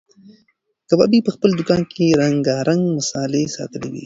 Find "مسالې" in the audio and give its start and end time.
2.97-3.43